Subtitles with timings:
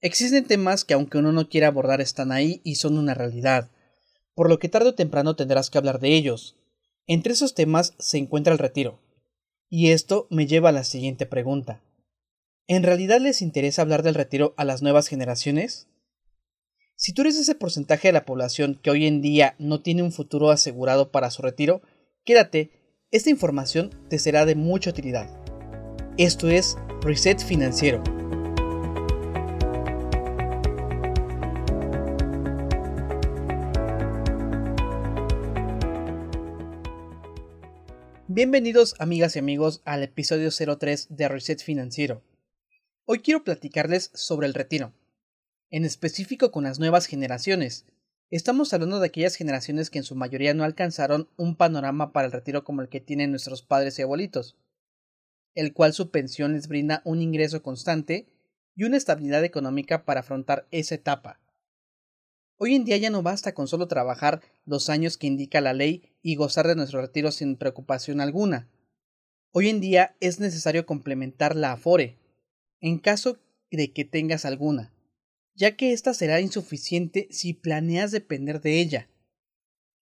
[0.00, 3.70] Existen temas que aunque uno no quiera abordar están ahí y son una realidad,
[4.34, 6.56] por lo que tarde o temprano tendrás que hablar de ellos.
[7.06, 9.00] Entre esos temas se encuentra el retiro.
[9.68, 11.82] Y esto me lleva a la siguiente pregunta.
[12.68, 15.88] ¿En realidad les interesa hablar del retiro a las nuevas generaciones?
[16.96, 20.12] Si tú eres ese porcentaje de la población que hoy en día no tiene un
[20.12, 21.82] futuro asegurado para su retiro,
[22.24, 22.70] quédate,
[23.10, 25.30] esta información te será de mucha utilidad.
[26.18, 28.02] Esto es Reset Financiero.
[38.36, 42.22] Bienvenidos amigas y amigos al episodio 03 de Reset Financiero.
[43.06, 44.92] Hoy quiero platicarles sobre el retiro,
[45.70, 47.86] en específico con las nuevas generaciones.
[48.28, 52.32] Estamos hablando de aquellas generaciones que en su mayoría no alcanzaron un panorama para el
[52.32, 54.54] retiro como el que tienen nuestros padres y abuelitos,
[55.54, 58.26] el cual su pensión les brinda un ingreso constante
[58.74, 61.40] y una estabilidad económica para afrontar esa etapa.
[62.58, 66.14] Hoy en día ya no basta con solo trabajar los años que indica la ley
[66.22, 68.70] y gozar de nuestro retiro sin preocupación alguna.
[69.52, 72.18] Hoy en día es necesario complementar la Afore,
[72.80, 73.38] en caso
[73.70, 74.94] de que tengas alguna,
[75.54, 79.10] ya que ésta será insuficiente si planeas depender de ella.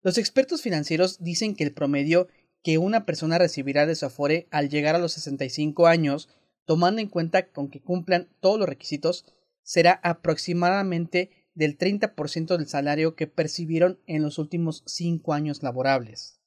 [0.02, 2.26] Los expertos financieros dicen que el promedio
[2.64, 6.28] que una persona recibirá de su Afore al llegar a los 65 años,
[6.64, 9.24] tomando en cuenta con que cumplan todos los requisitos,
[9.62, 11.30] será aproximadamente
[11.60, 16.40] del 30% del salario que percibieron en los últimos 5 años laborables.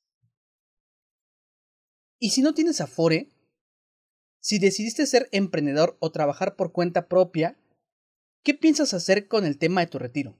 [2.20, 3.30] Y si no tienes Afore,
[4.40, 7.56] si decidiste ser emprendedor o trabajar por cuenta propia,
[8.42, 10.36] ¿qué piensas hacer con el tema de tu retiro?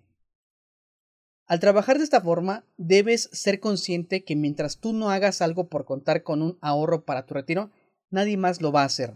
[1.46, 5.86] Al trabajar de esta forma, debes ser consciente que mientras tú no hagas algo por
[5.86, 7.70] contar con un ahorro para tu retiro,
[8.10, 9.14] nadie más lo va a hacer.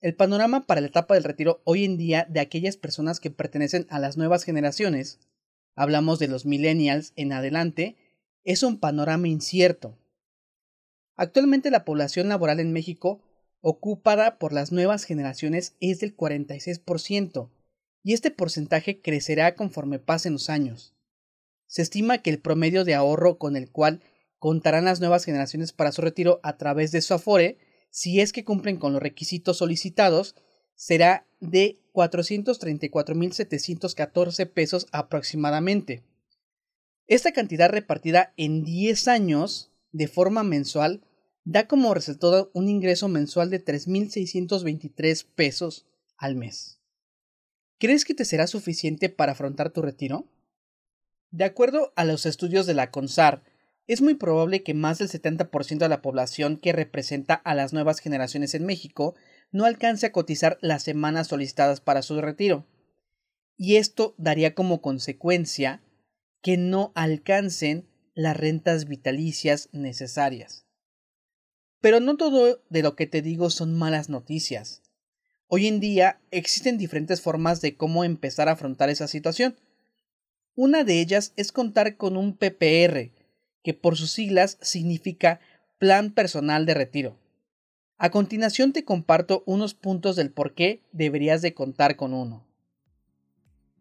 [0.00, 3.86] El panorama para la etapa del retiro hoy en día de aquellas personas que pertenecen
[3.90, 5.18] a las nuevas generaciones,
[5.74, 7.96] hablamos de los millennials en adelante,
[8.42, 9.98] es un panorama incierto.
[11.16, 13.20] Actualmente la población laboral en México
[13.60, 17.50] ocupada por las nuevas generaciones es del 46%,
[18.02, 20.94] y este porcentaje crecerá conforme pasen los años.
[21.66, 24.00] Se estima que el promedio de ahorro con el cual
[24.38, 27.58] contarán las nuevas generaciones para su retiro a través de su Afore,
[27.90, 30.34] si es que cumplen con los requisitos solicitados,
[30.74, 36.02] será de 434.714 pesos aproximadamente.
[37.06, 41.02] Esta cantidad repartida en 10 años de forma mensual
[41.44, 45.86] da como resultado un ingreso mensual de 3.623 pesos
[46.16, 46.78] al mes.
[47.78, 50.28] ¿Crees que te será suficiente para afrontar tu retiro?
[51.30, 53.42] De acuerdo a los estudios de la CONSAR,
[53.92, 57.98] es muy probable que más del 70% de la población que representa a las nuevas
[57.98, 59.16] generaciones en México
[59.50, 62.68] no alcance a cotizar las semanas solicitadas para su retiro.
[63.56, 65.82] Y esto daría como consecuencia
[66.40, 70.66] que no alcancen las rentas vitalicias necesarias.
[71.80, 74.82] Pero no todo de lo que te digo son malas noticias.
[75.48, 79.56] Hoy en día existen diferentes formas de cómo empezar a afrontar esa situación.
[80.54, 83.10] Una de ellas es contar con un PPR,
[83.62, 85.40] que por sus siglas significa
[85.78, 87.16] Plan Personal de Retiro.
[87.98, 92.46] A continuación te comparto unos puntos del por qué deberías de contar con uno.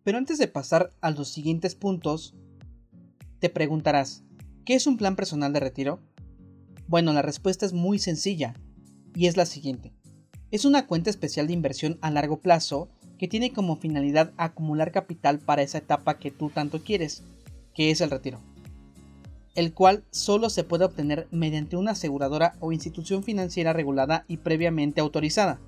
[0.03, 2.35] Pero antes de pasar a los siguientes puntos,
[3.39, 4.23] te preguntarás,
[4.65, 6.01] ¿qué es un plan personal de retiro?
[6.87, 8.55] Bueno, la respuesta es muy sencilla
[9.15, 9.93] y es la siguiente.
[10.51, 15.39] Es una cuenta especial de inversión a largo plazo que tiene como finalidad acumular capital
[15.39, 17.23] para esa etapa que tú tanto quieres,
[17.75, 18.41] que es el retiro,
[19.59, 25.01] el cual solo se puede obtener mediante una aseguradora o institución financiera regulada y previamente
[25.01, 25.59] autorizada.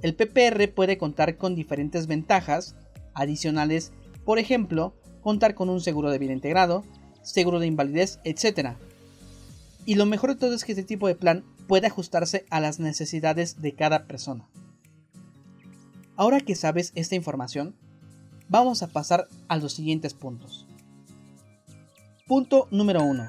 [0.00, 2.76] El PPR puede contar con diferentes ventajas
[3.12, 3.92] adicionales,
[4.24, 6.82] por ejemplo, contar con un seguro de vida integrado,
[7.20, 8.76] seguro de invalidez, etc.
[9.84, 12.80] Y lo mejor de todo es que este tipo de plan puede ajustarse a las
[12.80, 14.48] necesidades de cada persona.
[16.16, 17.74] Ahora que sabes esta información,
[18.48, 20.66] vamos a pasar a los siguientes puntos.
[22.30, 23.28] Punto número 1.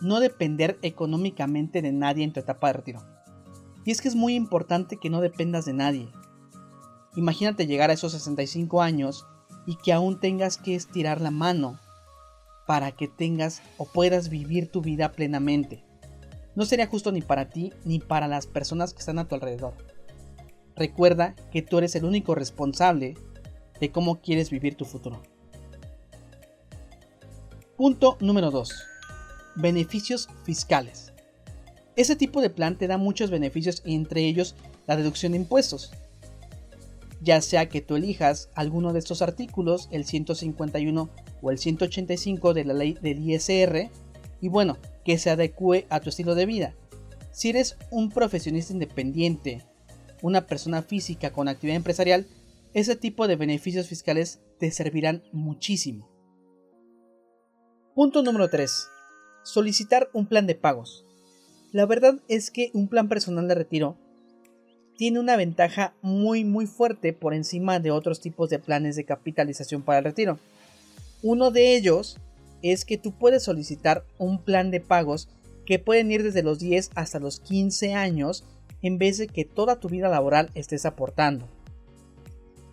[0.00, 3.02] No depender económicamente de nadie en tu etapa de retiro.
[3.84, 6.08] Y es que es muy importante que no dependas de nadie.
[7.16, 9.26] Imagínate llegar a esos 65 años
[9.66, 11.78] y que aún tengas que estirar la mano
[12.66, 15.84] para que tengas o puedas vivir tu vida plenamente.
[16.54, 19.74] No sería justo ni para ti ni para las personas que están a tu alrededor.
[20.76, 23.18] Recuerda que tú eres el único responsable
[23.82, 25.20] de cómo quieres vivir tu futuro.
[27.84, 28.72] Punto número 2.
[29.56, 31.12] Beneficios fiscales.
[31.96, 34.54] Ese tipo de plan te da muchos beneficios y entre ellos
[34.86, 35.92] la deducción de impuestos.
[37.20, 41.10] ya sea que tú elijas alguno de estos artículos, el 151
[41.42, 43.90] o el 185 de la ley del ISR,
[44.40, 46.74] y bueno, que se adecue a tu estilo de vida.
[47.32, 49.62] Si eres un profesionista independiente,
[50.22, 52.26] una persona física con actividad empresarial,
[52.72, 56.13] ese tipo de beneficios fiscales te servirán muchísimo.
[57.94, 58.88] Punto número 3.
[59.44, 61.04] Solicitar un plan de pagos.
[61.70, 63.96] La verdad es que un plan personal de retiro
[64.96, 69.82] tiene una ventaja muy muy fuerte por encima de otros tipos de planes de capitalización
[69.82, 70.40] para el retiro.
[71.22, 72.18] Uno de ellos
[72.62, 75.28] es que tú puedes solicitar un plan de pagos
[75.64, 78.44] que pueden ir desde los 10 hasta los 15 años
[78.82, 81.46] en vez de que toda tu vida laboral estés aportando.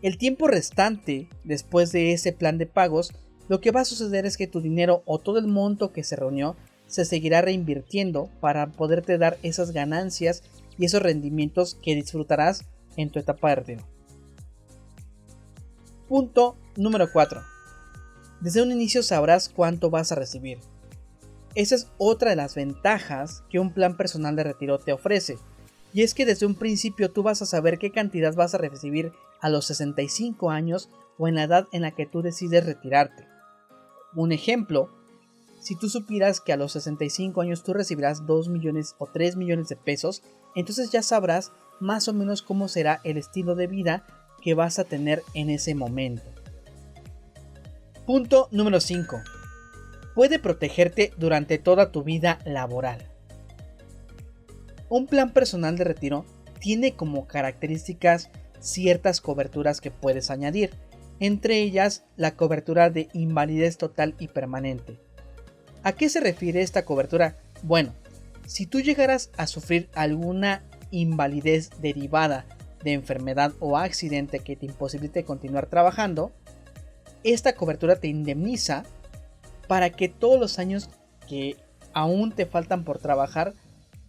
[0.02, 3.14] El tiempo restante después de ese plan de pagos,
[3.48, 6.16] lo que va a suceder es que tu dinero o todo el monto que se
[6.16, 6.56] reunió
[6.88, 10.44] se seguirá reinvirtiendo para poderte dar esas ganancias
[10.78, 12.66] y esos rendimientos que disfrutarás
[12.98, 13.84] en tu etapa de retiro.
[16.08, 17.42] Punto número 4.
[18.42, 20.60] Desde un inicio sabrás cuánto vas a recibir.
[21.56, 25.38] Esa es otra de las ventajas que un plan personal de retiro te ofrece.
[25.94, 29.12] Y es que desde un principio tú vas a saber qué cantidad vas a recibir
[29.42, 33.31] a los 65 años o en la edad en la que tú decides retirarte.
[34.16, 34.90] Un ejemplo,
[35.60, 39.70] si tú supieras que a los 65 años tú recibirás 2 millones o 3 millones
[39.70, 40.24] de pesos,
[40.56, 44.06] entonces ya sabrás más o menos cómo será el estilo de vida
[44.42, 46.24] que vas a tener en ese momento.
[48.06, 49.22] Punto número 5.
[50.16, 53.08] Puede protegerte durante toda tu vida laboral.
[54.90, 56.26] Un plan personal de retiro
[56.60, 58.30] tiene como características
[58.60, 60.72] ciertas coberturas que puedes añadir,
[61.22, 65.00] entre ellas la cobertura de invalidez total y permanente.
[65.84, 67.38] ¿A qué se refiere esta cobertura?
[67.62, 67.94] Bueno,
[68.48, 72.46] si tú llegaras a sufrir alguna invalidez derivada
[72.84, 76.32] de enfermedad o accidente que te imposibilite continuar trabajando,
[77.24, 78.84] esta cobertura te indemniza
[79.68, 80.90] para que todos los años
[81.30, 81.56] que
[81.94, 83.54] aún te faltan por trabajar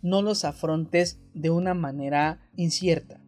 [0.01, 3.22] no los afrontes de una manera incierta.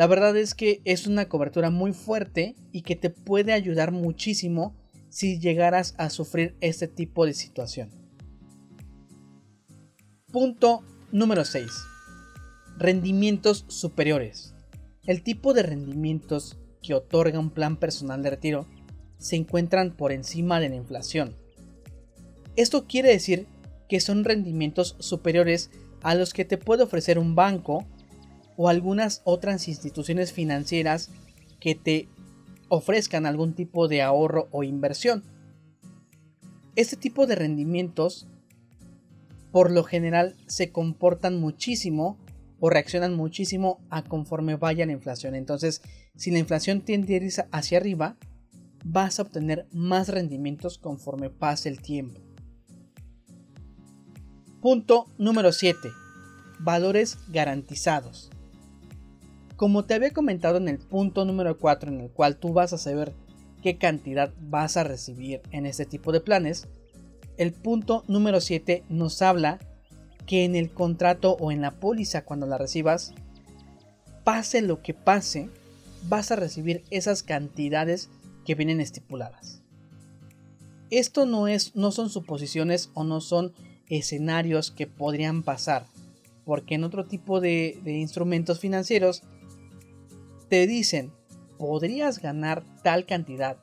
[0.00, 4.74] La verdad es que es una cobertura muy fuerte y que te puede ayudar muchísimo
[5.10, 7.90] si llegaras a sufrir este tipo de situación.
[10.32, 10.82] Punto
[11.12, 11.66] número 6.
[12.78, 14.54] Rendimientos superiores.
[15.04, 18.66] El tipo de rendimientos que otorga un plan personal de retiro
[19.18, 21.36] se encuentran por encima de la inflación.
[22.56, 23.46] Esto quiere decir
[23.86, 25.70] que son rendimientos superiores
[26.00, 27.86] a los que te puede ofrecer un banco
[28.62, 31.08] o algunas otras instituciones financieras
[31.60, 32.10] que te
[32.68, 35.24] ofrezcan algún tipo de ahorro o inversión.
[36.76, 38.26] Este tipo de rendimientos
[39.50, 42.18] por lo general se comportan muchísimo
[42.58, 45.34] o reaccionan muchísimo a conforme vaya la inflación.
[45.34, 45.80] Entonces,
[46.14, 48.18] si la inflación tiende hacia arriba,
[48.84, 52.20] vas a obtener más rendimientos conforme pase el tiempo.
[54.60, 55.88] Punto número 7.
[56.58, 58.30] Valores garantizados.
[59.60, 62.78] Como te había comentado en el punto número 4 en el cual tú vas a
[62.78, 63.12] saber
[63.62, 66.66] qué cantidad vas a recibir en este tipo de planes,
[67.36, 69.58] el punto número 7 nos habla
[70.24, 73.12] que en el contrato o en la póliza cuando la recibas,
[74.24, 75.50] pase lo que pase,
[76.08, 78.08] vas a recibir esas cantidades
[78.46, 79.60] que vienen estipuladas.
[80.88, 83.52] Esto no, es, no son suposiciones o no son
[83.90, 85.84] escenarios que podrían pasar,
[86.46, 89.22] porque en otro tipo de, de instrumentos financieros
[90.50, 91.12] te dicen,
[91.58, 93.56] podrías ganar tal cantidad,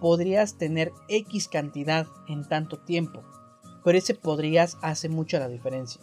[0.00, 3.22] podrías tener X cantidad en tanto tiempo,
[3.84, 6.00] pero ese podrías hace mucho la diferencia.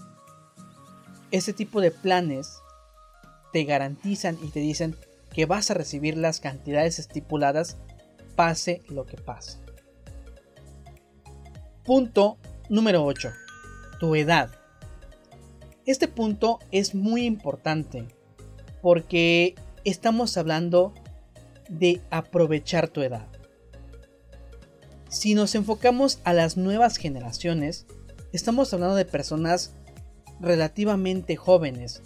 [1.31, 2.59] Este tipo de planes
[3.51, 4.95] te garantizan y te dicen
[5.33, 7.77] que vas a recibir las cantidades estipuladas
[8.35, 9.57] pase lo que pase.
[11.83, 12.37] Punto
[12.69, 13.31] número 8
[13.99, 14.49] tu edad.
[15.85, 18.07] Este punto es muy importante
[18.81, 20.93] porque estamos hablando
[21.69, 23.27] de aprovechar tu edad.
[25.09, 27.85] Si nos enfocamos a las nuevas generaciones,
[28.33, 29.73] estamos hablando de personas
[30.39, 32.01] relativamente jóvenes,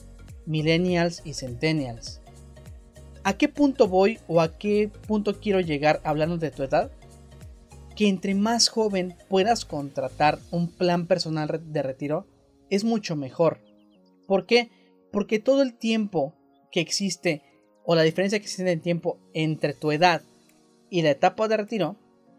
[0.46, 2.22] millennials y centennials.
[3.24, 6.92] ¿A qué punto voy o a qué punto quiero llegar hablando de tu edad?
[7.96, 12.26] que entre más joven puedas contratar un plan personal de retiro
[12.70, 13.60] es mucho mejor.
[14.28, 14.72] ¿Por qué?
[15.12, 16.34] Porque todo el tiempo
[16.72, 17.44] que existe
[17.86, 20.22] o la diferencia que existe en tiempo entre tu edad
[20.90, 21.96] y la etapa de retiro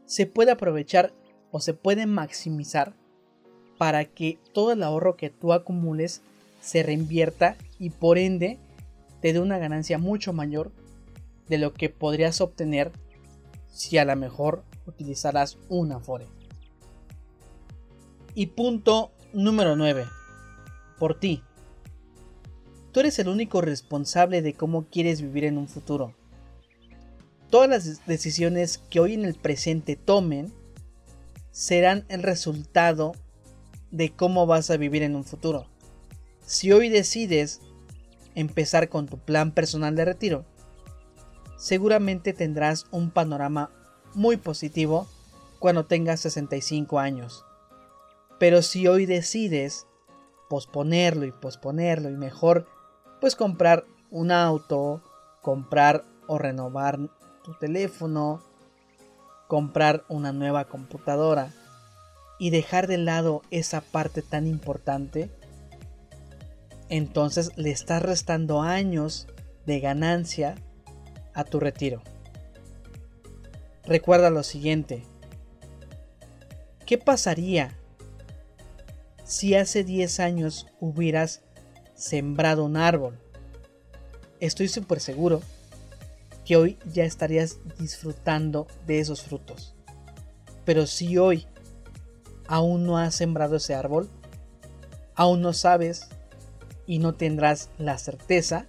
[0.06, 1.12] se puede aprovechar
[1.50, 2.94] o se puede maximizar
[3.78, 6.22] para que todo el ahorro que tú acumules
[6.60, 8.58] se reinvierta y por ende
[9.20, 10.70] te dé una ganancia mucho mayor
[11.48, 12.92] de lo que podrías obtener
[13.72, 16.26] si a lo mejor utilizarás una Afore.
[18.34, 20.06] Y punto número 9.
[20.98, 21.42] Por ti.
[22.92, 26.14] Tú eres el único responsable de cómo quieres vivir en un futuro.
[27.48, 30.52] Todas las decisiones que hoy en el presente tomen
[31.50, 33.12] serán el resultado
[33.90, 35.66] de cómo vas a vivir en un futuro.
[36.44, 37.60] Si hoy decides
[38.34, 40.44] empezar con tu plan personal de retiro,
[41.56, 43.70] seguramente tendrás un panorama
[44.14, 45.06] muy positivo
[45.58, 47.44] cuando tengas 65 años.
[48.38, 49.86] Pero si hoy decides
[50.50, 52.66] posponerlo y posponerlo y mejor
[53.22, 55.00] pues comprar un auto,
[55.42, 56.98] comprar o renovar
[57.44, 58.42] tu teléfono,
[59.46, 61.52] comprar una nueva computadora
[62.40, 65.30] y dejar de lado esa parte tan importante,
[66.88, 69.28] entonces le estás restando años
[69.66, 70.56] de ganancia
[71.32, 72.02] a tu retiro.
[73.84, 75.04] Recuerda lo siguiente.
[76.86, 77.78] ¿Qué pasaría
[79.22, 81.42] si hace 10 años hubieras
[82.02, 83.16] sembrado un árbol?
[84.40, 85.40] Estoy súper seguro
[86.44, 89.74] que hoy ya estarías disfrutando de esos frutos.
[90.64, 91.46] Pero si hoy
[92.48, 94.10] aún no has sembrado ese árbol,
[95.14, 96.08] aún no sabes
[96.86, 98.66] y no tendrás la certeza